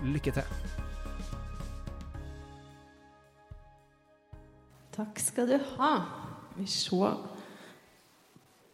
[0.00, 0.46] Lykke til.
[4.96, 5.90] Takk skal du ha.
[6.56, 7.12] Vi se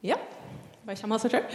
[0.07, 0.17] Ja,
[0.87, 1.49] bare kommer av seg sjøl.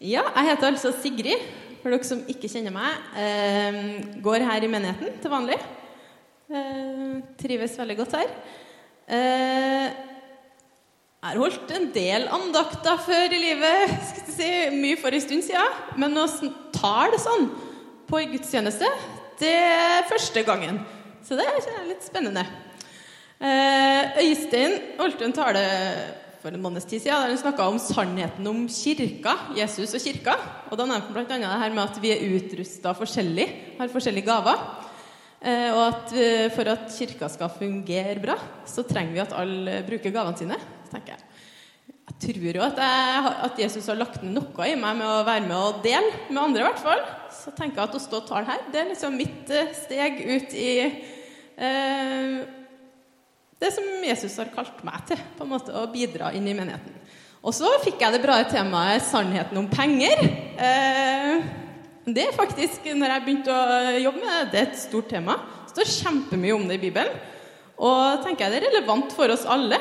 [0.00, 1.42] Ja, jeg heter altså Sigrid,
[1.82, 2.98] for dere som ikke kjenner meg.
[3.14, 3.78] Eh,
[4.24, 5.58] går her i menigheten til vanlig.
[6.50, 8.32] Eh, trives veldig godt her.
[9.06, 9.86] Eh,
[11.20, 13.96] jeg har holdt en del andakter før i livet.
[14.30, 15.80] Si, Mye for en stund siden.
[16.00, 16.26] Men å
[16.72, 17.50] tale sånn
[18.10, 18.88] på en gudstjeneste,
[19.38, 20.80] det er første gangen.
[21.22, 22.42] Så det er litt spennende.
[23.40, 25.62] Eh, Øystein holdt en tale
[26.40, 30.34] for en måneds tid siden der han snakka om sannheten om kirka, Jesus og kirka.
[30.70, 31.38] Og Da nevnte han bl.a.
[31.38, 33.46] det her med at vi er utrusta forskjellig,
[33.78, 34.66] har forskjellige gaver.
[35.40, 39.80] Eh, og at eh, for at kirka skal fungere bra, så trenger vi at alle
[39.86, 40.58] bruker gavene sine.
[40.90, 41.24] tenker Jeg
[42.10, 45.24] Jeg tror jo at, jeg, at Jesus har lagt ned noe i meg med å
[45.24, 46.60] være med og dele med andre.
[46.60, 47.04] i hvert fall.
[47.34, 50.54] Så tenker jeg at å stå og tale her, det er liksom mitt steg ut
[50.58, 52.40] i eh,
[53.60, 56.96] det som Jesus har kalt meg til, på en måte å bidra inn i menigheten.
[57.40, 60.24] Og så fikk jeg det bra temaet 'sannheten om penger'.
[60.60, 61.42] Eh,
[62.04, 65.36] det er faktisk, når jeg begynte å jobbe med det, det er et stort tema.
[65.64, 67.12] Det står kjempemye om det i Bibelen.
[67.80, 69.78] Og tenker jeg det er relevant for oss alle.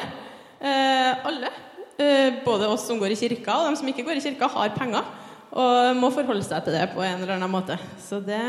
[0.59, 1.51] Eh, alle.
[1.99, 4.75] Eh, både oss som går i kirka, og de som ikke går i kirka, har
[4.75, 5.03] penger.
[5.49, 7.79] Og må forholde seg til det på en eller annen måte.
[8.01, 8.43] Så det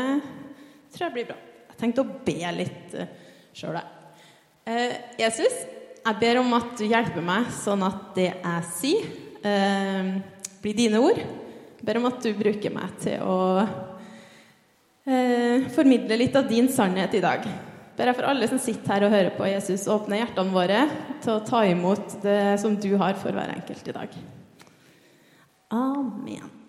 [0.93, 1.39] tror jeg blir bra.
[1.71, 3.09] Jeg tenkte å be litt uh,
[3.57, 3.97] sjøl, jeg.
[4.69, 5.55] Eh, Jesus,
[6.01, 9.07] jeg ber om at du hjelper meg sånn at det jeg sier,
[9.41, 10.11] eh,
[10.61, 11.17] blir dine ord.
[11.17, 13.39] Jeg ber om at du bruker meg til å
[15.05, 17.49] eh, formidle litt av din sannhet i dag.
[17.97, 20.85] Ber jeg for alle som sitter her og hører på Jesus, åpne hjertene våre
[21.25, 24.17] til å ta imot det som du har for hver enkelt i dag.
[25.73, 26.60] Amen.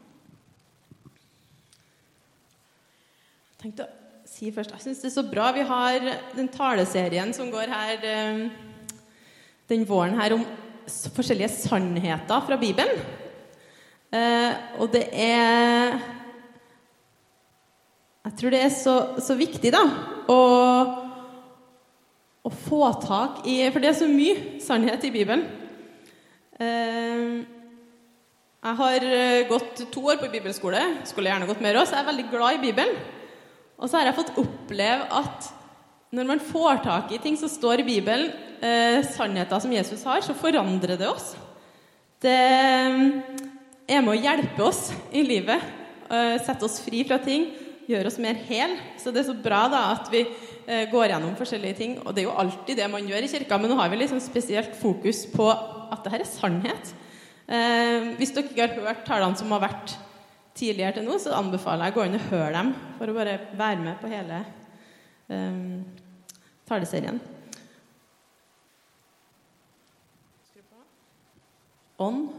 [3.62, 7.50] Tenkte å si først Jeg syns det er så bra vi har den taleserien som
[7.52, 8.40] går her eh,
[9.70, 10.42] den våren her om
[11.14, 12.98] forskjellige sannheter fra Bibelen.
[14.12, 15.94] Eh, og det er
[18.22, 19.82] Jeg tror det er så, så viktig, da,
[20.30, 20.40] å,
[22.42, 25.46] å, få tak i For det er så mye sannhet i Bibelen.
[26.58, 27.42] Eh,
[28.62, 29.08] jeg har
[29.50, 30.82] gått to år på bibelskole.
[31.08, 31.96] Skulle gjerne gått mer også.
[31.96, 33.00] Jeg er veldig glad i Bibelen.
[33.82, 35.50] Og så har jeg fått oppleve at
[36.14, 38.30] når man får tak i ting som står i Bibelen,
[38.62, 41.32] eh, sannheter som Jesus har, så forandrer det oss.
[42.22, 42.36] Det
[43.90, 45.64] er med å hjelpe oss i livet.
[46.12, 47.48] Eh, sette oss fri fra ting.
[47.88, 48.76] Gjøre oss mer hel.
[49.00, 51.98] Så det er så bra da at vi eh, går gjennom forskjellige ting.
[52.04, 54.20] Og det er jo alltid det man gjør i kirka, men nå har vi liksom
[54.22, 56.94] spesielt fokus på at det her er sannhet.
[57.48, 59.96] Eh, hvis dere ikke har hørt talene som har vært
[60.56, 63.36] tidligere til nå, så anbefaler jeg å gå inn og høre dem for å bare
[63.58, 64.40] være med på hele
[65.32, 65.82] um,
[66.68, 67.20] taleserien.
[72.02, 72.30] Ånd.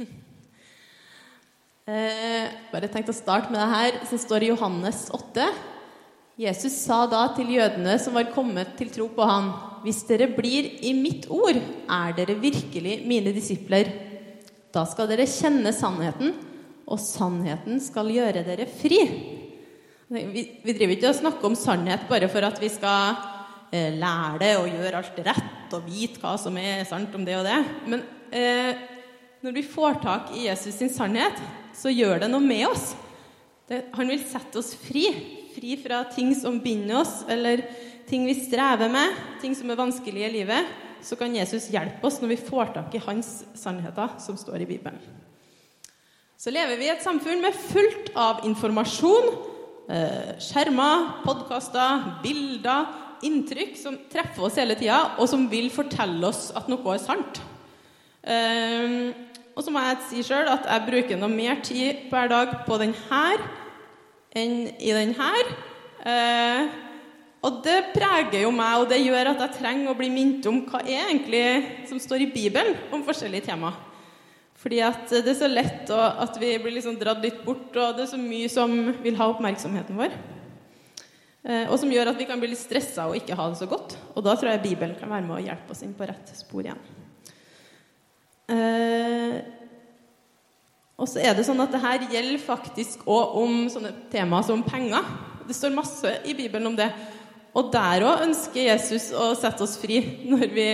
[1.90, 5.50] eh, bare tenkt å starte med det her som står i Johannes 8.
[6.40, 9.50] Jesus sa da til jødene som var kommet til tro på han,
[9.84, 13.90] hvis dere blir i mitt ord, er dere virkelig mine disipler.
[14.72, 16.32] Da skal dere kjenne sannheten,
[16.90, 19.00] og sannheten skal gjøre dere fri.
[20.10, 23.14] Vi, vi driver ikke og snakker om sannhet bare for at vi skal
[23.70, 27.36] eh, lære det og gjøre alt rett og vite hva som er sant om det
[27.38, 27.60] og det.
[27.92, 28.02] Men
[28.34, 28.72] eh,
[29.40, 31.38] når vi får tak i Jesus sin sannhet,
[31.78, 32.90] så gjør det noe med oss.
[33.70, 35.06] Det, han vil sette oss fri.
[35.54, 37.62] Fri fra ting som binder oss, eller
[38.10, 40.76] ting vi strever med, ting som er vanskelige i livet.
[41.06, 44.70] Så kan Jesus hjelpe oss når vi får tak i hans sannheter som står i
[44.74, 45.19] Bibelen
[46.40, 49.26] så lever vi i et samfunn med fullt av informasjon,
[49.92, 52.86] eh, skjermer, podkaster, bilder,
[53.28, 57.42] inntrykk som treffer oss hele tida, og som vil fortelle oss at noe er sant.
[58.24, 59.12] Eh,
[59.52, 62.80] og så må jeg si sjøl at jeg bruker noe mer tid hver dag på
[62.80, 63.44] den her
[64.32, 65.52] enn i den her.
[66.08, 66.72] Eh,
[67.44, 70.64] og det preger jo meg, og det gjør at jeg trenger å bli minnet om
[70.64, 71.44] hva er egentlig
[71.92, 73.89] som står i Bibelen om forskjellige temaer.
[74.60, 78.04] Fordi at det er så lett at vi blir liksom dratt litt bort, og det
[78.04, 80.16] er så mye som vil ha oppmerksomheten vår.
[81.40, 83.68] Eh, og som gjør at vi kan bli litt stressa og ikke ha det så
[83.70, 83.96] godt.
[84.12, 86.66] Og da tror jeg Bibelen kan være med å hjelpe oss inn på rett spor
[86.66, 86.82] igjen.
[88.50, 89.38] Eh,
[91.00, 94.60] og så er det sånn at det her gjelder faktisk òg om sånne temaer som
[94.66, 95.06] penger.
[95.48, 96.90] Det står masse i Bibelen om det.
[97.56, 99.98] Og der òg ønsker Jesus å sette oss fri
[100.30, 100.68] når vi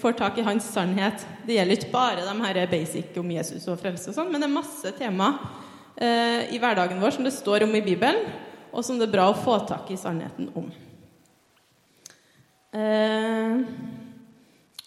[0.00, 1.24] får tak i hans sannhet.
[1.44, 4.48] Det gjelder ikke bare de her basic om Jesus og frelse, og sånn, men det
[4.48, 5.30] er masse tema
[5.96, 8.24] eh, i hverdagen vår som det står om i Bibelen,
[8.72, 10.68] og som det er bra å få tak i sannheten om.
[12.76, 13.60] Eh,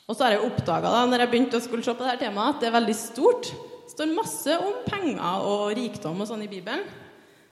[0.10, 2.64] og så har jeg oppdaga når jeg begynte å skulle se på dette temaet, at
[2.64, 3.52] det er veldig stort.
[3.86, 6.86] Det står masse om penger og rikdom og sånn i Bibelen.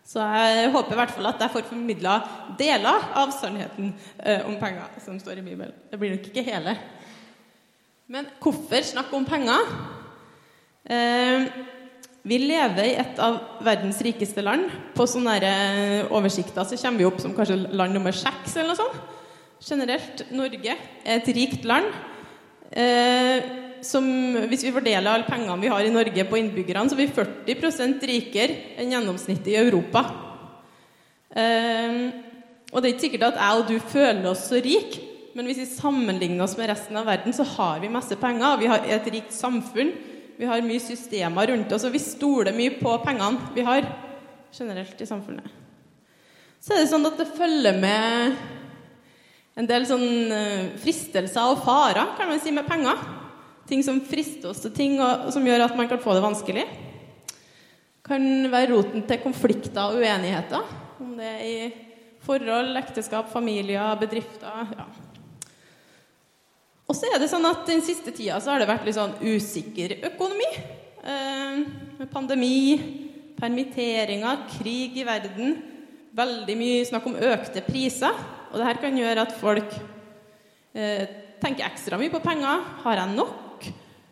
[0.07, 2.13] Så jeg håper i hvert fall at jeg får formidla
[2.59, 3.89] deler av sannheten
[4.23, 5.73] eh, om penger som står i Bibelen.
[5.91, 6.77] Det blir nok ikke hele.
[8.07, 9.67] Men hvorfor snakke om penger?
[10.87, 11.49] Eh,
[12.27, 13.35] vi lever i et av
[13.67, 14.71] verdens rikeste land.
[14.95, 18.79] På sånne eh, oversikter så kommer vi opp som kanskje land nummer seks eller noe
[18.79, 19.13] sånt.
[19.67, 21.91] Generelt Norge er et rikt land.
[22.71, 24.05] Eh, som
[24.51, 28.07] hvis vi fordeler alle pengene vi har i Norge på innbyggerne, så er vi 40%
[28.11, 30.03] rikere enn gjennomsnittet i Europa.
[31.31, 31.99] Um,
[32.73, 35.03] og det er ikke sikkert at jeg og du føler oss så rike,
[35.37, 38.57] men hvis vi sammenligner oss med resten av verden, så har vi masse penger.
[38.57, 39.91] Vi har et rikt samfunn.
[40.37, 43.85] Vi har mye systemer rundt oss, og vi stoler mye på pengene vi har
[44.53, 45.45] generelt i samfunnet.
[46.61, 48.37] Så er det sånn at det følger med
[49.57, 52.97] en del sånn eh, fristelser og farer kan man si, med penger.
[53.67, 56.63] Ting som frister oss til ting, og, som gjør at man kan få det vanskelig.
[58.07, 60.63] Kan være roten til konflikter og uenigheter.
[61.03, 61.57] Om det er i
[62.23, 64.87] forhold, ekteskap, familier, bedrifter ja.
[66.87, 69.17] Og så er det sånn at Den siste tida så har det vært litt sånn
[69.19, 70.47] usikker økonomi.
[71.03, 72.77] Eh, pandemi,
[73.35, 75.57] permitteringer, krig i verden.
[76.15, 78.15] Veldig mye snakk om økte priser.
[78.51, 79.75] Og det her kan gjøre at folk
[80.71, 81.03] eh,
[81.43, 82.63] tenker ekstra mye på penger.
[82.85, 83.35] Har jeg nok?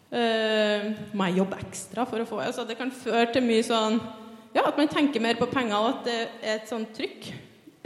[0.06, 3.96] Uh, må jeg jobbe ekstra for å få altså Det kan føre til mye sånn
[4.54, 7.32] Ja, at man tenker mer på penger, og at det er et sånt trykk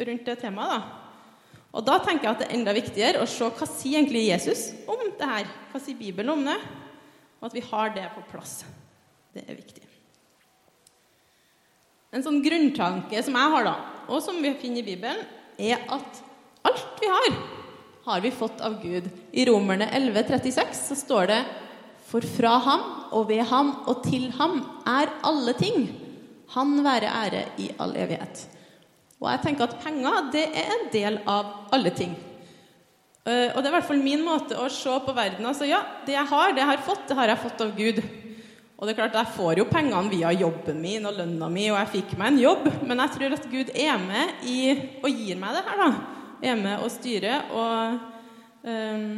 [0.06, 0.76] rundt det temaet.
[0.76, 1.00] da.
[1.74, 4.68] Og da tenker jeg at det er enda viktigere å se hva sier egentlig Jesus
[4.90, 5.50] om det her.
[5.72, 6.58] Hva sier Bibelen om det?
[7.40, 8.60] Og at vi har det på plass.
[9.34, 9.86] Det er viktig.
[12.14, 13.76] En sånn grunntanke som jeg har, da,
[14.10, 15.22] og som vi finner i Bibelen,
[15.62, 16.22] er at
[16.66, 17.36] alt vi har,
[18.08, 19.10] har vi fått av Gud.
[19.34, 21.40] I Romerne 11,36 så står det
[22.10, 22.86] for fra ham
[23.16, 25.90] og ved ham og til ham er alle ting.
[26.56, 28.48] Han være ære i all evighet.
[29.20, 32.16] Og jeg tenker at penger det er en del av alle ting.
[33.28, 35.82] Eh, og det er i hvert fall min måte å se på verden altså ja,
[36.08, 38.02] det jeg har, det jeg har fått, det har jeg fått av Gud.
[38.80, 41.76] Og det er klart, Jeg får jo pengene via jobben min og lønna mi, og
[41.82, 44.60] jeg fikk meg en jobb, men jeg tror at Gud er med i,
[45.04, 45.82] og gir meg det her.
[45.84, 45.90] da.
[46.40, 47.98] Er med og styrer og
[48.64, 49.10] um,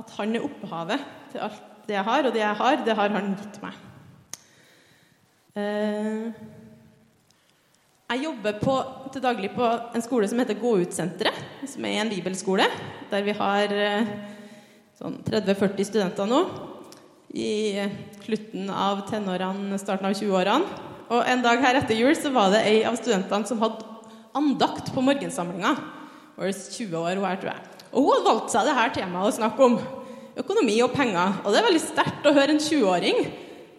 [0.00, 3.14] at han er opphavet til alt det jeg har, og det jeg har, det har
[3.16, 3.78] han gitt meg.
[5.58, 6.42] Eh,
[8.10, 8.74] jeg jobber på,
[9.14, 12.66] til daglig på en skole som heter Gå ut-senteret, som er en bibelskole,
[13.10, 14.12] der vi har eh,
[14.98, 16.40] sånn 30-40 studenter nå.
[17.30, 17.86] I
[18.24, 20.86] slutten av tenårene, starten av 20-årene.
[21.10, 23.86] Og en dag her etter jul så var det ei av studentene som hadde
[24.38, 25.74] andakt på morgensamlinga.
[26.38, 27.79] Var 20 år hun her, tror jeg.
[27.90, 29.78] Og hun har valgt seg dette temaet å snakke om.
[30.40, 31.40] Økonomi og penger.
[31.42, 33.24] Og det er veldig sterkt å høre en 20-åring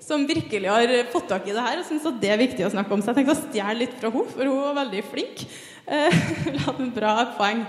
[0.02, 2.74] som virkelig har fått tak i det her og syns at det er viktig å
[2.74, 3.04] snakke om.
[3.04, 5.46] Så jeg tenkte å stjele litt fra henne, for hun var veldig flink.
[5.86, 7.64] Eh, hun hadde en bra poeng.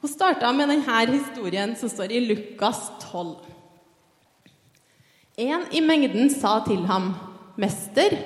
[0.00, 3.34] Hun starta med denne historien som står i Lukas 12.
[5.40, 7.14] En i mengden sa til ham,
[7.56, 8.16] 'Mester,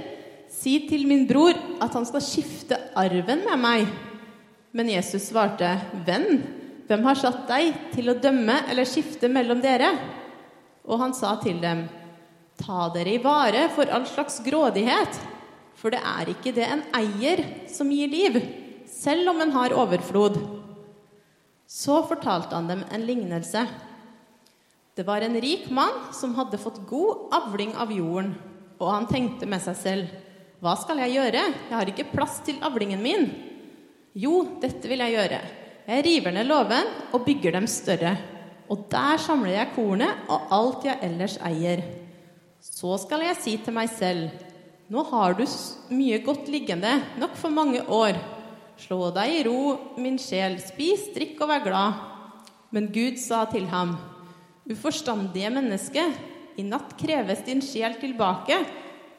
[0.51, 3.93] si til min bror at han skal skifte arven med meg.'
[4.73, 6.43] Men Jesus svarte, 'Venn,
[6.89, 9.89] hvem har satt deg til å dømme eller skifte mellom dere?
[10.85, 11.87] Og han sa til dem,
[12.61, 15.17] Ta dere i vare for all slags grådighet,
[15.75, 18.37] for det er ikke det en eier som gir liv,
[18.87, 20.39] selv om en har overflod.
[21.67, 23.65] Så fortalte han dem en lignelse.
[24.95, 28.37] Det var en rik mann som hadde fått god avling av jorden,
[28.79, 30.15] og han tenkte med seg selv,
[30.63, 33.27] hva skal jeg gjøre, jeg har ikke plass til avlingen min.
[34.15, 35.43] Jo, dette vil jeg gjøre.
[35.85, 38.15] Jeg river ned låven og bygger dem større.
[38.73, 41.83] Og der samler jeg kornet og alt jeg ellers eier.
[42.65, 44.31] Så skal jeg si til meg selv,
[44.89, 45.45] nå har du
[45.93, 48.17] mye godt liggende, nok for mange år.
[48.81, 52.01] Slå deg i ro, min sjel, spis, drikk og vær glad.
[52.73, 53.99] Men Gud sa til ham,
[54.65, 56.07] uforstandige menneske,
[56.57, 58.57] i natt kreves din sjel tilbake.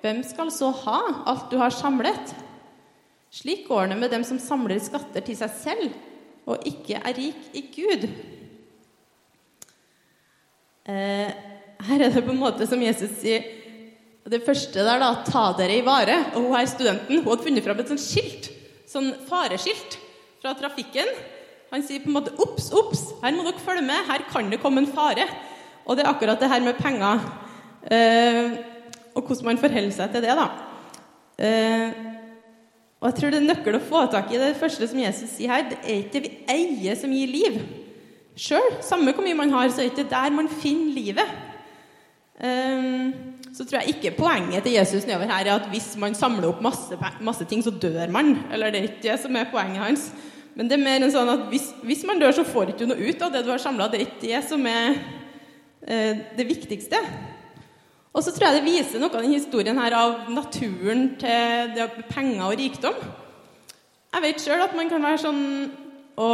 [0.02, 0.98] Hvem skal så ha
[1.30, 2.34] alt du har samlet?
[3.30, 5.96] Slik går det med dem som samler skatter til seg selv
[6.46, 8.08] og ikke er rik i Gud.
[10.86, 11.30] Eh,
[11.86, 13.46] her er det på en måte som Jesus sier
[14.26, 16.34] Det første der, da, 'ta dere i vare'.
[16.34, 18.50] Og hun her studenten hun hadde funnet fram et sånt skilt,
[18.90, 20.00] sånn fareskilt
[20.42, 21.06] fra trafikken.
[21.70, 24.62] Han sier på en måte 'obs, obs, her må dere følge med, her kan det
[24.62, 25.30] komme en fare'.
[25.86, 27.22] Og det er akkurat det her med penger,
[27.92, 28.58] eh,
[29.14, 30.48] og hvordan man forholder seg til det, da.
[31.38, 31.94] Eh,
[33.06, 35.52] og jeg tror det er nøkkel å få tak i det første som Jesus sier
[35.54, 35.68] her.
[35.70, 37.60] Det er ikke det vi eier, som gir liv.
[38.34, 41.36] Sjøl, samme hvor mye man har, så er det ikke der man finner livet.
[42.42, 43.14] Um,
[43.54, 46.66] så tror jeg ikke poenget til Jesus nedover her er at hvis man samler opp
[46.66, 48.40] masse, masse ting, så dør man.
[48.50, 50.10] Eller det er ikke det som er poenget hans.
[50.58, 52.90] Men det er mer enn sånn at hvis, hvis man dør, så får du ikke
[52.90, 53.92] noe ut av det du har samla.
[53.94, 57.06] Det er ikke det som er uh, det viktigste.
[58.16, 61.90] Og så tror jeg det viser noe av denne historien her av naturen til det
[62.08, 63.02] penger og rikdom.
[64.16, 65.42] Jeg vet sjøl at man kan være sånn
[66.16, 66.28] Å,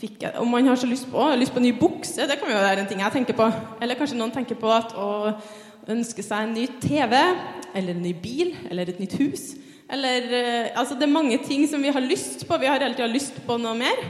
[0.00, 2.56] jeg, om man har så lyst på, lyst på en ny bukse, det kan jo
[2.56, 3.50] være en ting jeg tenker på.
[3.84, 5.34] Eller kanskje noen tenker på at å
[5.92, 7.12] ønske seg en ny TV,
[7.76, 9.44] eller en ny bil, eller et nytt hus.
[9.92, 12.56] Eller eh, Altså, det er mange ting som vi har lyst på.
[12.56, 14.00] Vi har hele tida lyst på noe mer.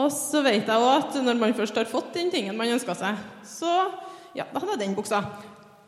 [0.00, 2.96] Og så vet jeg òg at når man først har fått den tingen man ønska
[2.96, 3.76] seg, så
[4.30, 5.24] Ja, da hadde jeg den buksa.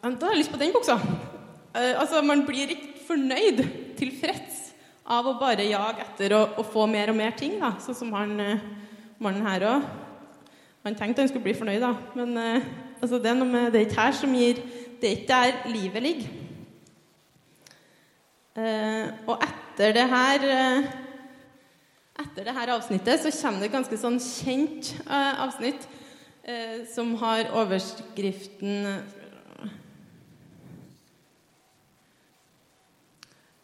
[0.03, 0.97] Da har jeg lyst på den buksa.
[0.99, 3.61] Uh, altså, Man blir ikke fornøyd,
[3.95, 4.73] tilfreds,
[5.07, 7.55] av å bare jage etter å, få mer og mer ting.
[7.61, 8.65] da, Sånn som han uh,
[9.23, 9.87] mannen her òg.
[10.83, 11.93] Han tenkte han skulle bli fornøyd, da.
[12.19, 12.67] Men uh,
[12.99, 14.65] altså, det er noe med det er ikke her som gir
[14.99, 16.39] Det er ikke der livet ligger.
[19.27, 20.43] og etter det her
[22.21, 25.87] Etter det her avsnittet så kommer det et ganske sånn kjent avsnitt
[26.93, 29.01] som har overskriften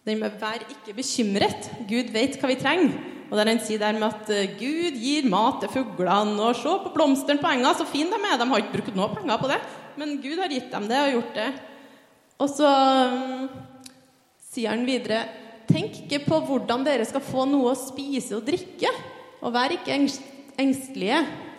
[0.09, 1.69] Den med 'vær ikke bekymret'.
[1.85, 2.93] Gud vet hva vi trenger.
[3.29, 6.73] Og der han sier der med at eh, Gud gir mat til fuglene, og se
[6.85, 8.38] på blomstene på enga, så fine de er.
[8.41, 9.59] De har ikke brukt noe penger på det,
[10.00, 11.50] men Gud har gitt dem det og gjort det.
[12.38, 12.71] Og så
[13.12, 13.50] um,
[14.49, 15.27] sier han videre
[15.69, 18.88] Tenk ikke på hvordan dere skal få noe å spise og drikke,
[19.45, 19.93] og vær ikke
[20.57, 21.19] engstelige.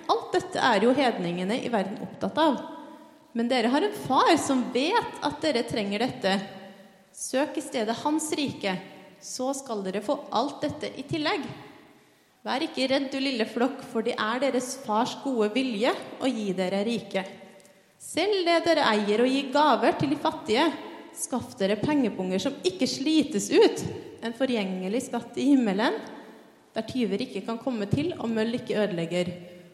[0.09, 2.57] Alt dette er jo hedningene i verden opptatt av.
[3.37, 6.33] Men dere har en far som vet at dere trenger dette.
[7.19, 8.77] Søk i stedet Hans rike,
[9.19, 11.43] så skal dere få alt dette i tillegg.
[12.47, 15.91] Vær ikke redd, du lille flokk, for det er deres fars gode vilje
[16.23, 17.25] å gi dere rike.
[17.99, 20.69] Selv det dere eier, og gi gaver til de fattige.
[21.19, 23.83] Skaff dere pengepunger som ikke slites ut,
[24.23, 25.99] en forgjengelig skatt i himmelen,
[26.71, 29.33] der tyver ikke kan komme til, og møll ikke ødelegger.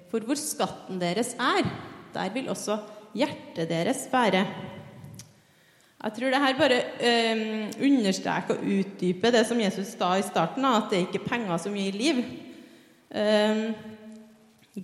[0.10, 1.70] For hvor skatten deres er,
[2.16, 2.80] der vil også
[3.14, 4.48] hjertet deres være.
[6.06, 7.40] Jeg tror det her bare eh,
[7.82, 11.74] understreker og utdyper det som Jesus sa i starten, at det er ikke penger som
[11.74, 12.20] gir liv.
[13.10, 13.64] Um,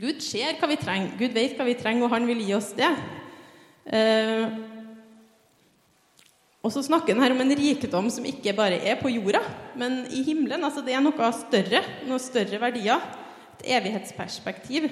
[0.01, 2.71] Gud ser hva vi trenger, Gud vet hva vi trenger, og han vil gi oss
[2.73, 2.89] det.
[3.85, 4.57] Eh,
[6.65, 9.45] og så snakker han her om en rikdom som ikke bare er på jorda,
[9.77, 10.65] men i himmelen.
[10.65, 13.09] altså Det er noe større, noe større verdier.
[13.59, 14.89] Et evighetsperspektiv.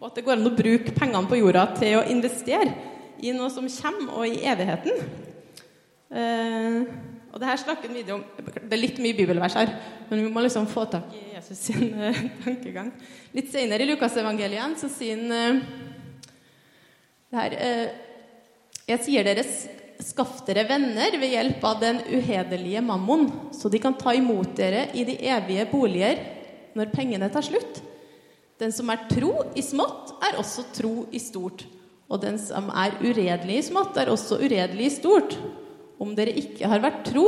[0.00, 2.74] Og at det går an å bruke pengene på jorda til å investere
[3.22, 5.28] i noe som kommer, og i evigheten.
[6.10, 6.86] Uh,
[7.30, 9.70] og det her snakker video om Det er litt mye bibelvers her,
[10.08, 12.90] men vi må liksom få tak i Jesus sin uh, tankegang.
[13.36, 15.60] Litt senere i Lukasevangeliet så sier han uh,
[17.30, 17.54] det her
[18.90, 19.44] Jeg sier dere,
[20.02, 24.88] skaff dere venner ved hjelp av den uhederlige mammon, så de kan ta imot dere
[24.98, 26.24] i de evige boliger
[26.74, 27.84] når pengene tar slutt.
[28.60, 31.64] Den som er tro i smått, er også tro i stort.
[32.10, 35.36] Og den som er uredelig i smått, er også uredelig i stort.
[36.00, 37.26] Om dere ikke har vært tro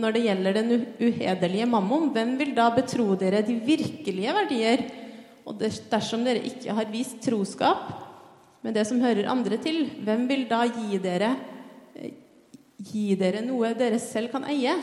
[0.00, 4.84] når det gjelder den uhederlige mammon, hvem vil da betro dere de virkelige verdier?
[5.48, 7.88] Og dersom dere ikke har vist troskap
[8.64, 11.32] med det som hører andre til, hvem vil da gi dere,
[12.90, 14.76] gi dere noe dere selv kan eie?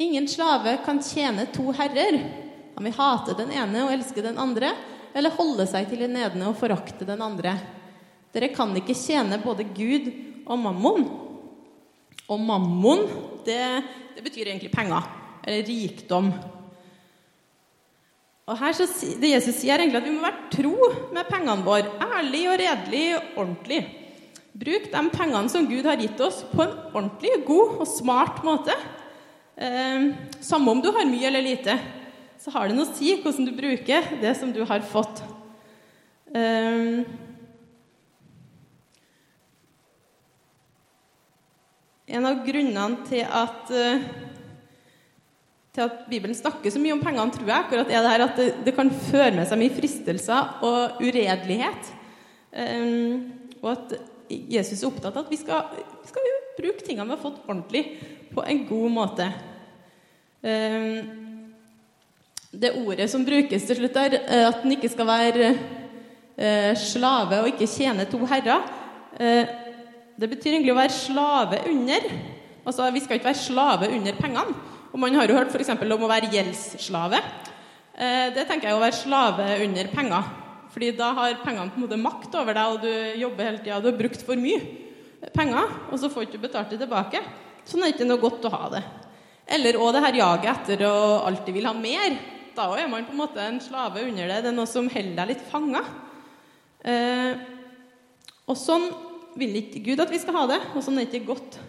[0.00, 2.20] Ingen slave kan tjene to herrer.
[2.76, 4.74] Han vil hate den ene og elske den andre,
[5.16, 7.56] eller holde seg til den ene og forakte den andre.
[8.30, 10.12] Dere kan ikke tjene både Gud
[10.46, 11.08] og mammon.
[12.30, 13.06] Og mammon,
[13.46, 13.60] det,
[14.14, 15.06] det betyr egentlig penger.
[15.42, 16.30] Eller rikdom.
[18.50, 18.86] Og her så,
[19.20, 21.90] det Jesus sier egentlig at vi må være tro med pengene våre.
[22.02, 23.80] Ærlig og redelig og ordentlig.
[24.60, 28.74] Bruk de pengene som Gud har gitt oss, på en ordentlig, god og smart måte.
[29.54, 30.10] Eh,
[30.42, 31.76] samme om du har mye eller lite,
[32.40, 35.22] så har det noe å si hvordan du bruker det som du har fått.
[36.34, 37.06] Eh,
[42.10, 44.08] En av grunnene til at uh,
[45.70, 48.38] til at Bibelen snakker så mye om pengene, tror jeg, akkurat er det her at
[48.40, 51.92] det, det kan føre med seg mye fristelser og uredelighet.
[52.50, 53.28] Um,
[53.60, 53.94] og at
[54.50, 55.70] Jesus er opptatt av at vi skal,
[56.02, 56.26] vi skal
[56.58, 57.84] bruke tingene vi har fått, ordentlig,
[58.34, 59.28] på en god måte.
[60.42, 60.98] Um,
[62.50, 64.18] det ordet som brukes til slutt der,
[64.50, 65.52] at en ikke skal være
[66.80, 68.64] slave og ikke tjene to herrer,
[70.20, 72.10] det betyr egentlig å være slave under.
[72.66, 74.58] Altså, Vi skal ikke være slave under pengene.
[74.90, 75.70] Og man har jo hørt f.eks.
[75.70, 77.20] om å være gjeldsslave.
[77.94, 80.30] Eh, det tenker jeg å være slave under penger.
[80.74, 83.80] Fordi da har pengene på en måte makt over deg, og du jobber hele tida.
[83.80, 84.60] Du har brukt for mye
[85.34, 87.22] penger, og så får du ikke betalt det tilbake.
[87.68, 88.84] Sånn er det ikke noe godt å ha det.
[89.50, 90.94] Eller òg det her jaget etter å
[91.26, 92.18] alltid vil ha mer.
[92.54, 94.42] Da er man på en måte en slave under det.
[94.44, 95.82] Det er noe som holder deg litt fanga.
[96.86, 97.40] Eh,
[98.50, 98.86] og sånn
[99.38, 101.60] vil ikke Gud at vi skal ha det, og sånn er det ikke godt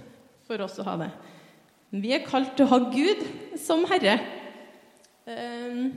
[0.47, 1.11] for oss å ha det.
[1.91, 3.23] Vi er kalt til å ha Gud
[3.59, 4.15] som herre.
[5.27, 5.91] Ehm,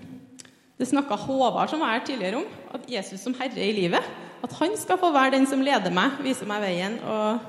[0.78, 4.02] det snakka Håvard som var her tidligere om, at Jesus som herre i livet.
[4.42, 6.96] At han skal få være den som leder meg, viser meg veien.
[6.98, 7.44] Og,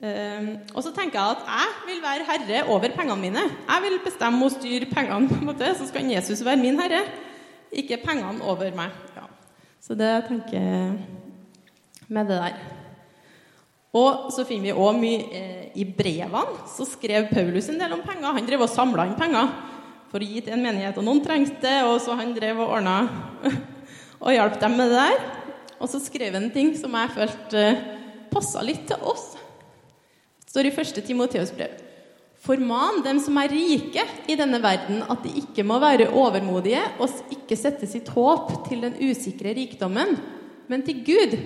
[0.00, 3.44] um, og så tenker jeg at jeg vil være herre over pengene mine.
[3.68, 7.04] Jeg vil bestemme og styre pengene, på en måte, så skal Jesus være min herre.
[7.70, 8.96] Ikke pengene over meg.
[9.18, 9.28] Ja.
[9.84, 10.96] Så det tenker jeg
[12.08, 12.73] med det der.
[13.94, 16.64] Og så finner vi òg mye eh, i brevene.
[16.70, 18.34] Så skrev Paulus en del om penger.
[18.34, 19.52] Han drev og samla inn penger
[20.10, 21.76] for å gi til en menighet, og noen trengte det.
[21.86, 22.98] Og så han drev og ordna
[24.24, 25.30] og hjalp dem med det der.
[25.78, 27.82] Og så skrev han en ting som jeg følte eh,
[28.34, 29.32] passa litt til oss.
[30.42, 31.80] Det står i første Timoteus brev.
[32.44, 37.32] Forman dem som er rike i denne verden, at de ikke må være overmodige og
[37.32, 40.18] ikke sette sitt håp til den usikre rikdommen,
[40.68, 41.38] men til Gud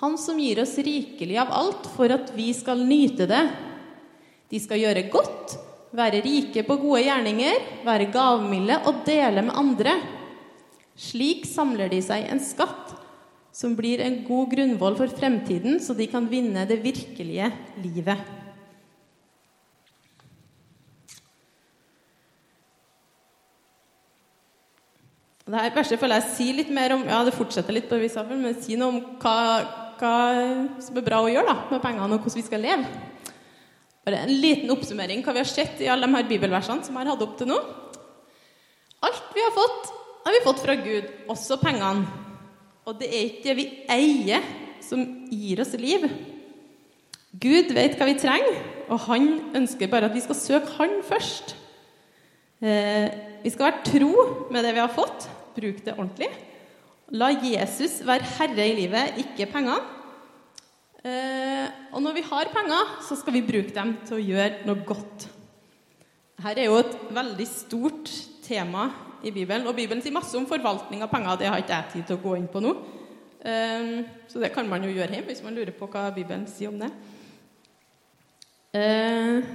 [0.00, 3.42] han som gir oss rikelig av alt for at vi skal nyte det.
[4.52, 5.56] De skal gjøre godt,
[5.96, 9.96] være rike på gode gjerninger, være gavmilde og dele med andre.
[10.96, 12.92] Slik samler de seg en skatt
[13.56, 17.48] som blir en god grunnvoll for fremtiden, så de kan vinne det virkelige
[17.80, 18.20] livet.
[25.46, 28.56] Det her verset føler jeg sier litt mer om Ja, det fortsetter litt på men
[28.60, 30.14] si noe om hva hva
[30.82, 33.02] som er bra å gjøre da, med pengene, og hvordan vi skal leve.
[34.06, 37.02] Bare En liten oppsummering hva vi har sett i alle de her bibelversene som jeg
[37.02, 37.58] har hatt opp til nå.
[39.06, 39.90] Alt vi har fått,
[40.26, 42.06] har vi fått fra Gud, også pengene.
[42.86, 44.46] Og det er ikke det vi eier,
[44.86, 46.06] som gir oss liv.
[47.36, 49.26] Gud vet hva vi trenger, og han
[49.58, 51.56] ønsker bare at vi skal søke han først.
[52.62, 53.08] Eh,
[53.42, 54.12] vi skal være tro
[54.54, 56.30] med det vi har fått, bruke det ordentlig.
[57.14, 59.78] La Jesus være herre i livet, ikke pengene.
[61.06, 64.82] Eh, og når vi har penger, så skal vi bruke dem til å gjøre noe
[64.88, 65.28] godt.
[66.36, 68.10] Dette er jo et veldig stort
[68.42, 68.88] tema
[69.22, 69.68] i Bibelen.
[69.70, 71.38] Og Bibelen sier masse om forvaltning av penger.
[71.38, 72.72] Det har ikke jeg tid til å gå inn på nå.
[73.46, 73.92] Eh,
[74.26, 76.80] så det kan man jo gjøre hjemme hvis man lurer på hva Bibelen sier om
[76.82, 76.90] det.
[78.74, 79.46] Eh,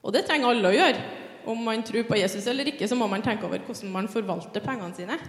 [0.00, 1.04] og det trenger alle å gjøre.
[1.48, 4.64] Om man tror på Jesus eller ikke, så må man tenke over hvordan man forvalter
[4.64, 5.20] pengene sine.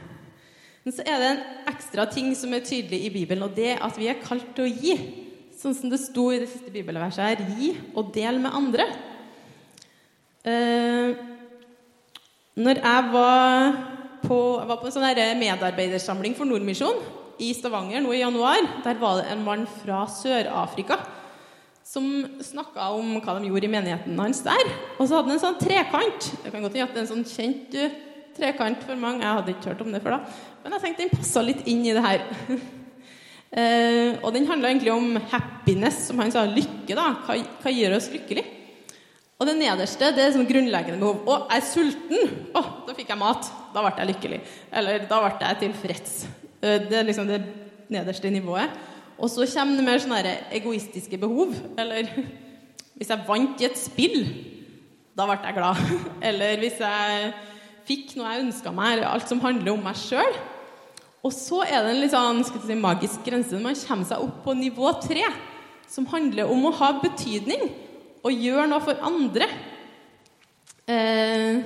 [0.86, 1.42] Men så er det en
[1.74, 4.68] ekstra ting som er tydelig i Bibelen, og det er at vi er kalt til
[4.68, 4.96] å gi.
[5.60, 8.86] Sånn som det sto i det siste bibelverset her gi og del med andre.
[10.48, 11.20] Eh,
[12.60, 13.76] når jeg var
[14.24, 17.04] på, jeg var på en sånn medarbeidersamling for Nordmisjon
[17.44, 21.00] i Stavanger nå i januar, der var det en mann fra Sør-Afrika
[21.90, 22.06] som
[22.44, 24.68] snakka om hva de gjorde i menigheten hans der.
[25.00, 26.28] Og så hadde han en sånn trekant.
[26.44, 27.78] Det kan godt hende at det er en sånn kjent
[28.40, 29.24] trekant for mange.
[29.24, 30.20] Jeg hadde ikke hørt om det før da.
[30.64, 32.24] Men jeg tenkte den passa litt inn i det her.
[32.50, 36.46] uh, og den handla egentlig om happiness, som han sa.
[36.48, 37.12] Lykke, da.
[37.28, 38.46] Hva, hva gir oss lykkelig?
[39.40, 41.24] Og det nederste det er sånn grunnleggende behov.
[41.24, 42.38] Å, jeg er sulten!
[42.52, 43.50] Å, da fikk jeg mat.
[43.76, 44.40] Da ble jeg lykkelig.
[44.82, 46.22] Eller da ble jeg tilfreds.
[46.60, 47.44] Uh, det er liksom det
[47.90, 48.80] nederste nivået.
[49.20, 51.56] Og så kommer det mer sånne egoistiske behov.
[51.80, 52.12] Eller
[53.00, 54.22] hvis jeg vant i et spill,
[55.16, 55.80] da ble jeg glad.
[56.30, 57.32] Eller hvis jeg
[57.90, 60.40] fikk noe jeg ønska meg, alt som handler om meg sjøl.
[61.26, 64.40] Og så er det en litt sånn, si, magisk grense når man kommer seg opp
[64.46, 65.26] på nivå tre,
[65.90, 67.66] som handler om å ha betydning
[68.24, 69.48] og gjøre noe for andre.
[70.90, 71.60] Eh,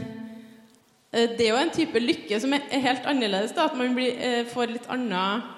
[1.14, 3.54] eh det er jo en type lykke som er helt annerledes.
[3.54, 5.52] Da, at man blir, eh, får litt annet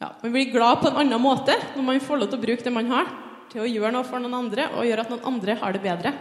[0.00, 2.64] ja, Man blir glad på en annen måte når man får lov til å bruke
[2.64, 3.08] det man har,
[3.52, 6.12] til å gjøre noe for noen andre og gjøre at noen andre har det bedre.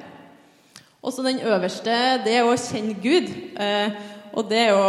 [1.01, 1.93] Og så den øverste,
[2.25, 3.29] det er å kjenne Gud.
[3.59, 3.99] Eh,
[4.33, 4.81] og det er jo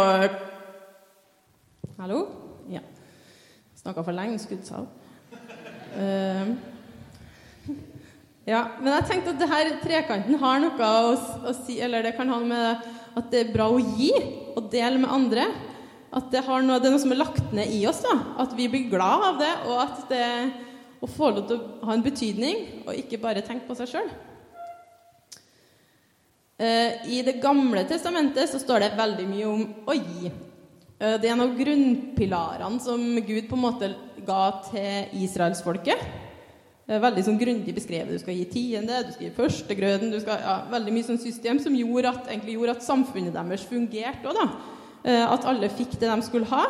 [2.01, 2.19] Hallo?
[2.71, 2.81] Ja.
[3.77, 4.89] Snakka for lenge, skuddsal.
[5.95, 6.51] Eh,
[8.49, 11.11] Ja, men jeg tenkte at det her trekanten har noe å,
[11.45, 12.87] å si Eller det kan ha med
[13.19, 14.09] at det er bra å gi
[14.55, 15.45] og dele med andre.
[16.15, 18.01] At det, noe, det, er noe som er lagt ned i oss.
[18.03, 20.27] da, At vi blir glad av det, og at det
[21.03, 24.09] å få lov til å ha en betydning, og ikke bare tenke på seg sjøl.
[26.61, 30.29] Eh, I Det gamle testamentet så står det veldig mye om å gi.
[31.01, 33.89] Eh, det er en av grunnpilarene som Gud på en måte
[34.27, 36.03] ga til israelsfolket.
[36.91, 38.11] Veldig sånn grundig beskrevet.
[38.11, 41.61] Du skal gi tiende, du skal gi førstegrøden du skal, ja, Veldig mye sånn system
[41.63, 44.41] som gjorde at, gjorde at samfunnet deres fungerte òg.
[45.05, 46.65] Eh, at alle fikk det de skulle ha.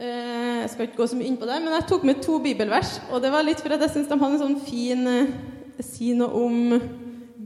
[0.00, 2.40] Eh, jeg skal ikke gå så mye inn på det, men jeg tok med to
[2.42, 2.96] bibelvers.
[3.12, 5.38] Og det var litt for at jeg syns de hadde en sånn fin eh,
[5.80, 6.74] Si noe om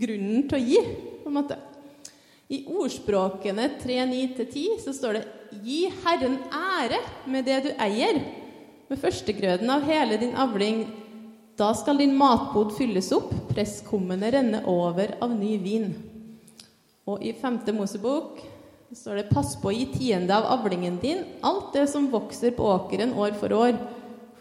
[0.01, 0.83] grunnen til å gi,
[1.23, 1.59] på en måte.
[2.53, 5.25] I ordspråkene 3.9-10 så står det
[5.65, 6.99] Gi Herren ære
[7.31, 8.21] med det du eier,
[8.91, 10.85] med førstegrøden av hele din avling.
[11.57, 15.93] Da skal din matbod fylles opp, presskummene renne over av ny vin.
[17.09, 18.43] Og i femte Mosebok
[18.91, 22.51] så står det 'Pass på å gi tiende av avlingen din, alt det som vokser
[22.51, 23.79] på åkeren år for år'.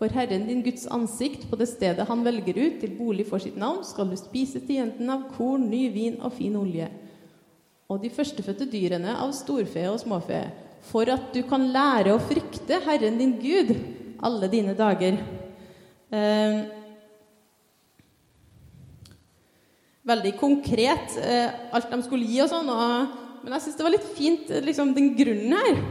[0.04, 3.56] For Herren din Guds ansikt, på det stedet han velger ut til bolig for sitt
[3.56, 6.90] navn, skal du spise tienden av korn, ny vin og fin olje.
[7.88, 10.42] Og de førstefødte dyrene av storfe og småfe,
[10.90, 13.72] for at du kan lære å frykte Herren din Gud
[14.28, 15.24] alle dine dager.
[16.12, 16.60] Eh,
[20.04, 22.68] veldig konkret, eh, alt de skulle gi og sånn.
[22.68, 25.84] og men jeg syns det var litt fint, liksom, den grunnen her.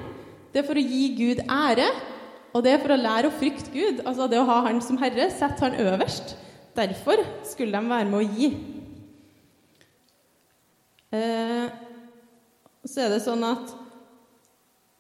[0.53, 2.12] Det er for å gi Gud ære,
[2.53, 4.03] og det er for å lære å frykte Gud.
[4.05, 6.35] Altså det å ha Han som herre, sette Han øverst.
[6.77, 8.51] Derfor skulle de være med å gi.
[11.13, 11.67] Eh,
[12.89, 13.73] så er det sånn at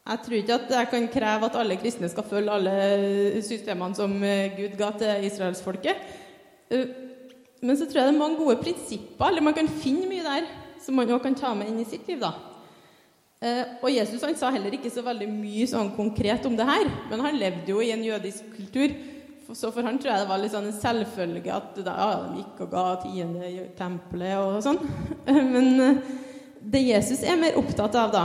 [0.03, 2.73] jeg tror ikke at jeg kan kreve at alle kristne skal følge alle
[3.47, 6.09] systemene som eh, Gud ga til israelsfolket.
[6.75, 6.89] Eh,
[7.63, 10.49] men så tror jeg det er mange gode prinsipper, eller man kan finne mye der
[10.83, 12.19] som man òg kan ta med inn i sitt liv.
[12.21, 12.33] da.
[13.43, 16.87] Eh, og Jesus han sa heller ikke så veldig mye sånn konkret om det her,
[17.11, 18.95] men han levde jo i en jødisk kultur.
[19.53, 22.39] Så for han tror jeg det var litt sånn en selvfølge at da, ja, de
[22.41, 24.79] gikk og ga tiende i tempelet og sånn.
[25.57, 26.15] Men eh,
[26.63, 28.23] det Jesus er mer opptatt av, da,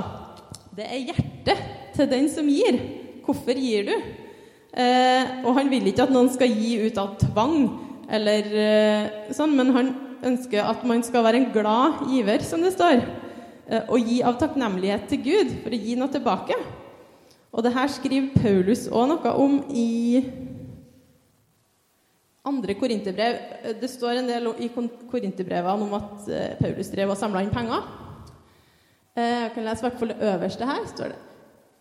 [0.77, 2.77] det er hjertet til den som gir.
[3.25, 3.93] Hvorfor gir du?
[4.77, 7.63] Eh, og han vil ikke at noen skal gi ut av tvang,
[8.13, 8.45] eller
[9.35, 9.95] sånn, men han
[10.29, 13.01] ønsker at man skal være en glad giver, som det står.
[13.67, 16.55] Eh, og gi av takknemlighet til Gud for å gi noe tilbake.
[17.51, 20.21] Og det her skriver Paulus òg noe om i
[22.47, 23.39] andre korinterbrev.
[23.59, 27.53] Eh, det står en del i korinterbrevene om at eh, Paulus drev og samla inn
[27.53, 27.95] penger.
[29.17, 30.81] Jeg kan lese i hvert fall det øverste her.
[30.85, 31.21] står det.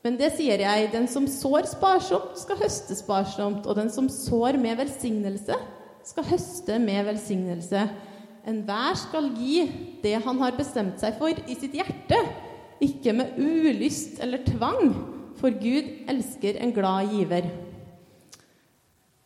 [0.07, 3.67] Men det sier jeg, den som sår sparsomt, skal høste sparsomt.
[3.69, 5.59] Og den som sår med velsignelse,
[6.07, 7.83] skal høste med velsignelse.
[8.47, 9.65] Enhver skal gi
[10.05, 12.19] det han har bestemt seg for i sitt hjerte,
[12.83, 14.93] ikke med ulyst eller tvang,
[15.37, 17.49] for Gud elsker en glad giver.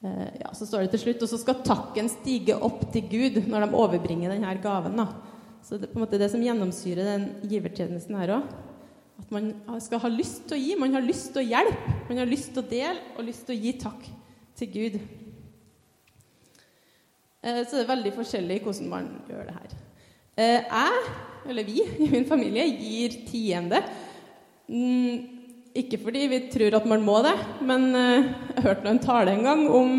[0.00, 3.42] Eh, ja, Så står det til slutt, og så skal takken stige opp til Gud
[3.44, 4.96] når de overbringer denne gaven.
[4.96, 5.06] Da.
[5.62, 8.50] Så det er på en måte det som gjennomsyrer den givertjenesten her òg.
[9.20, 9.52] At man
[9.84, 12.54] skal ha lyst til å gi, man har lyst til å hjelpe, man har lyst
[12.54, 14.06] til å dele og lyst til å gi takk
[14.56, 14.96] til Gud.
[17.42, 19.76] Eh, så det er veldig forskjellig hvordan man gjør det her.
[20.36, 21.04] Eh, jeg,
[21.48, 23.80] eller vi i min familie, gir tiende.
[24.68, 25.38] Mm,
[25.80, 29.48] ikke fordi vi tror at man må det, men eh, jeg hørte en tale en
[29.48, 29.94] gang om,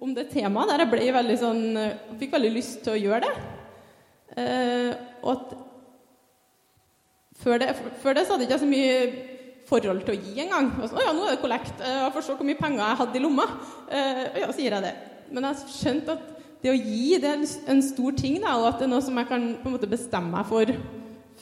[0.00, 1.62] om det temaet der jeg ble veldig sånn,
[2.20, 3.34] fikk veldig lyst til å gjøre det.
[5.22, 5.52] Og at
[7.38, 7.68] før det,
[8.02, 8.96] før det så hadde jeg ikke så mye
[9.68, 10.72] forhold til å gi engang.
[10.80, 11.80] Sånn, 'Å ja, nå er det kollekt.
[11.80, 13.48] Jeg får se hvor mye penger jeg hadde i lomma.'
[14.42, 14.94] Ja, sier jeg det.
[15.30, 16.33] Men jeg skjønte at
[16.64, 19.18] det å gi det er en stor ting, da, og at det er noe som
[19.20, 20.70] jeg kan på en måte bestemme meg for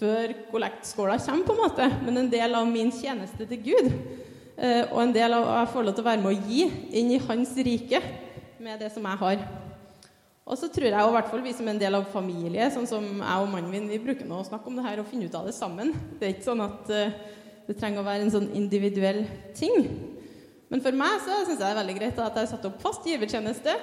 [0.00, 1.86] før kollektskåla kommer, på en måte.
[2.02, 3.92] Men en del av min tjeneste til Gud.
[4.56, 6.66] Eh, og en del av å få lov til å være med å gi
[6.98, 8.02] inn i Hans rike
[8.62, 9.46] med det som jeg har.
[10.42, 12.90] Og så tror jeg, og i hvert fall vi som en del av familie, sånn
[12.90, 15.30] som jeg og mannen min, vi bruker nå å snakke om det her og finne
[15.30, 15.94] ut av det sammen.
[16.18, 17.14] Det er ikke sånn at uh,
[17.68, 19.22] det trenger å være en sånn individuell
[19.54, 19.86] ting.
[20.66, 22.82] Men for meg så syns jeg det er veldig greit at jeg har satt opp
[22.82, 23.78] fast givertjeneste.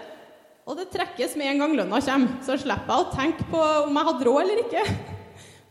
[0.69, 3.95] Og det trekkes med en gang lønna kommer, så slipper jeg å tenke på om
[3.97, 4.83] jeg hadde råd eller ikke.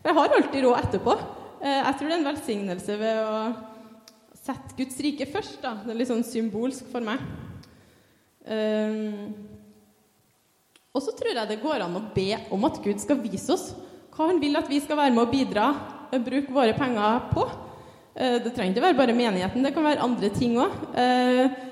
[0.01, 1.15] For jeg har alltid råd etterpå.
[1.63, 3.37] Eh, jeg tror det er en velsignelse ved å
[4.43, 5.61] sette Guds rike først.
[5.63, 5.77] Da.
[5.85, 7.23] Det er litt sånn symbolsk for meg.
[8.49, 9.31] Um,
[10.97, 13.67] og så tror jeg det går an å be om at Gud skal vise oss
[14.17, 15.67] hva han vil at vi skal være med å bidra,
[16.25, 17.45] bruke våre penger på.
[18.19, 20.75] Eh, det trenger ikke være bare menigheten, det kan være andre ting òg.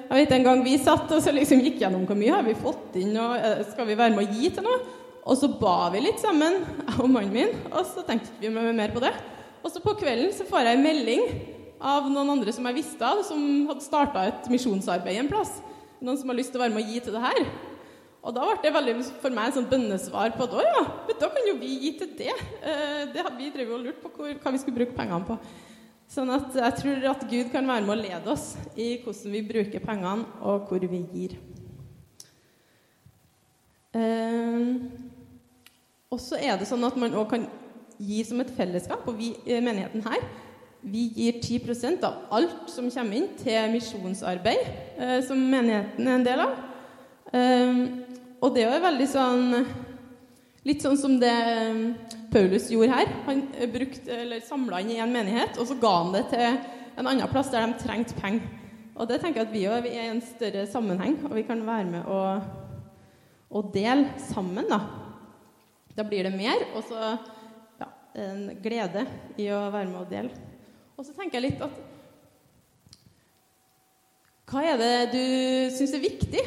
[0.06, 2.46] Eh, jeg vet En gang vi satt og så liksom gikk gjennom hvor mye har
[2.46, 4.78] vi fått inn, og eh, skal vi være med å gi til noe?
[5.26, 8.92] Og så ba vi litt sammen, jeg og mannen min, og så tenkte vi mer
[8.94, 9.10] på det.
[9.64, 11.24] Og så på kvelden så får jeg en melding
[11.82, 15.56] av noen andre som jeg visste av, som hadde starta et misjonsarbeid en plass.
[15.98, 17.42] Noen som har lyst til å være med å gi til det her.
[18.22, 21.18] Og da ble det veldig for meg en sånn bønnesvar på at å ja, men
[21.18, 22.34] da kan jo vi gi til det.
[23.10, 25.40] det hadde vi drevet og lurt på hvor, hva vi skulle bruke pengene på.
[26.10, 29.42] Sånn at jeg tror at Gud kan være med å lede oss i hvordan vi
[29.48, 31.36] bruker pengene, og hvor vi gir.
[33.96, 34.74] Eh,
[36.12, 37.46] og så er det sånn at man òg kan
[37.98, 40.22] gi som et fellesskap, og vi i menigheten her
[40.86, 44.68] vi gir 10% av alt som kommer inn, til misjonsarbeid,
[45.00, 46.52] eh, som menigheten er en del av.
[47.32, 47.80] Eh,
[48.38, 49.44] og det er veldig sånn
[50.66, 51.30] Litt sånn som det
[51.70, 51.82] um,
[52.36, 53.08] Paulus gjorde her.
[53.24, 57.30] Han eh, samla inn i en menighet, og så ga han det til en annen
[57.32, 58.44] plass der de trengte penger.
[58.96, 61.64] Og det tenker jeg at vi òg er i en større sammenheng, og vi kan
[61.64, 62.20] være med å,
[63.56, 64.68] og dele sammen.
[64.68, 64.82] Da
[65.96, 67.16] Da blir det mer, og så
[67.80, 67.88] ja,
[68.20, 69.06] en glede
[69.40, 70.30] i å være med å dele.
[70.96, 71.84] Og så tenker jeg litt at
[74.46, 75.24] Hva er det du
[75.72, 76.42] syns er viktig?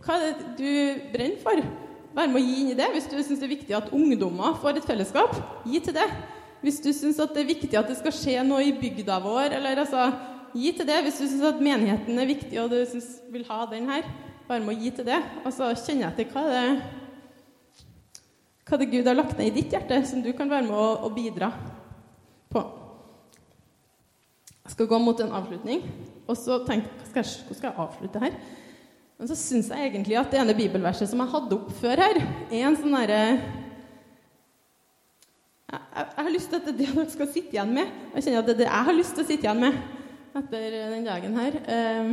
[0.00, 1.60] Hva er det du brenner for?
[2.16, 2.88] Vær med å gi inn i det.
[2.94, 5.36] Hvis du syns det er viktig at ungdommer får et fellesskap,
[5.68, 6.06] gi til det.
[6.64, 9.82] Hvis du syns det er viktig at det skal skje noe i bygda vår, eller
[9.84, 10.08] altså,
[10.56, 11.02] gi til det.
[11.04, 14.08] Hvis du syns at menigheten er viktig, og du synes, vil ha den her,
[14.48, 15.20] vær med å gi til det.
[15.44, 16.62] Og så kjenner jeg etter hva det
[18.66, 20.86] hva det Gud har lagt ned i ditt hjerte, som du kan være med å,
[21.06, 21.52] å bidra
[22.50, 22.62] på.
[24.66, 25.84] Jeg skal gå mot en avslutning,
[26.26, 28.34] og så tenk hvordan skal jeg avslutte her?
[29.16, 32.18] Men så syns jeg egentlig at det ene bibelverset som jeg hadde opp før her,
[32.50, 33.20] er en sånn derre
[35.66, 37.94] jeg, jeg, har lyst til at det er det dere skal sitte igjen med.
[38.14, 39.78] Jeg kjenner at det er det jeg har lyst til å sitte igjen med
[40.36, 41.56] etter den dagen her.
[41.72, 42.12] Ehm,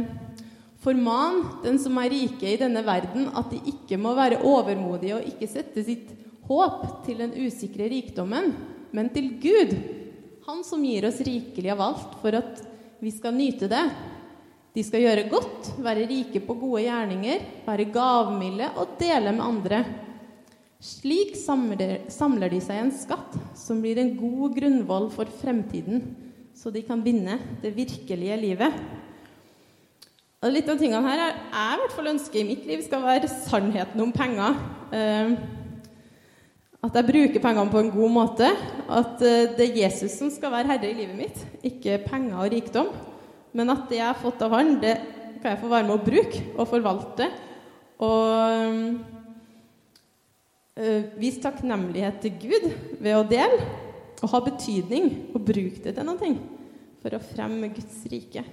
[0.84, 5.28] forman den som er rike i denne verden, at de ikke må være overmodige og
[5.28, 6.12] ikke sette sitt
[6.48, 8.52] håp til den usikre rikdommen,
[8.96, 9.76] men til Gud,
[10.44, 12.58] Han som gir oss rikelig av alt for at
[13.00, 13.84] vi skal nyte det.
[14.74, 19.84] De skal gjøre godt, være rike på gode gjerninger, være gavmilde og dele med andre.
[20.84, 26.02] Slik samler de seg en skatt som blir en god grunnvoll for fremtiden,
[26.58, 28.82] så de kan vinne det virkelige livet.
[30.44, 33.06] Og litt av tingene her er jeg i hvert fall ønsker i mitt liv skal
[33.06, 34.58] være sannheten om penger.
[34.92, 35.38] Eh,
[36.84, 38.50] at jeg bruker pengene på en god måte.
[38.92, 42.52] At eh, det er Jesus som skal være herre i livet mitt, ikke penger og
[42.52, 42.92] rikdom.
[43.54, 44.96] Men at det jeg har fått av han, det
[45.42, 47.30] kan jeg få være med å bruke og forvalte.
[48.04, 48.24] Og
[50.80, 52.68] øh, vise takknemlighet til Gud
[53.04, 53.60] ved å dele
[54.24, 56.34] og ha betydning og bruke det til noe
[57.04, 58.46] for å fremme Guds rike.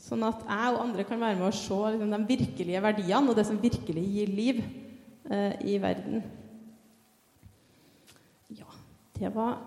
[0.00, 3.36] Sånn at jeg og andre kan være med å se liksom, de virkelige verdiene og
[3.36, 4.62] det som virkelig gir liv
[5.30, 6.24] øh, i verden.
[8.56, 8.70] Ja,
[9.20, 9.60] det var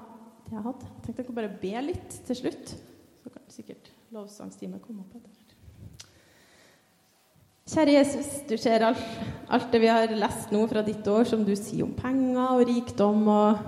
[0.44, 0.90] det jeg hadde.
[0.90, 2.74] Jeg tenkte jeg kunne bare be litt til slutt.
[3.24, 6.10] Så kan sikkert lovsangstime komme opp etter.
[7.74, 9.02] Kjære Jesus, du ser alt,
[9.50, 12.62] alt, det vi har lest nå fra ditt år, som du sier om penger og
[12.70, 13.24] rikdom.
[13.26, 13.64] og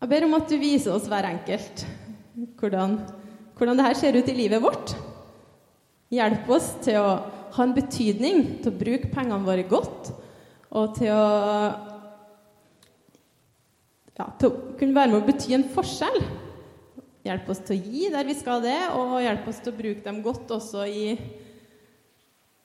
[0.00, 1.84] Jeg ber om at du viser oss hver enkelt
[2.56, 2.96] hvordan,
[3.58, 4.96] hvordan det her ser ut i livet vårt.
[6.14, 7.12] Hjelp oss til å
[7.58, 10.14] ha en betydning, til å bruke pengene våre godt,
[10.72, 11.28] og til å,
[14.16, 16.22] ja, til å kunne være med å bety en forskjell
[17.28, 20.04] Hjelp oss til å gi der vi skal det, og hjelp oss til å bruke
[20.04, 21.08] dem godt også i,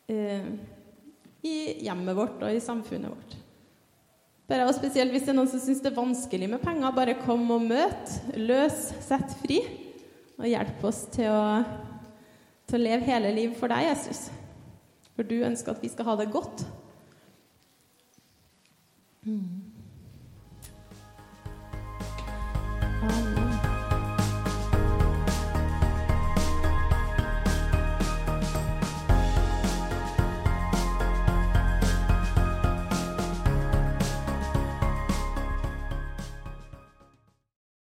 [0.08, 0.46] eh,
[1.44, 3.40] i hjemmet vårt og i samfunnet vårt.
[4.48, 7.18] Bare, og Spesielt hvis det er noen som syns det er vanskelig med penger, bare
[7.24, 8.16] kom og møt.
[8.40, 9.60] Løs, sett fri.
[10.40, 11.44] Og hjelp oss til å,
[12.68, 14.26] til å leve hele liv for deg, Jesus.
[15.14, 16.66] For du ønsker at vi skal ha det godt.
[19.24, 19.63] Mm.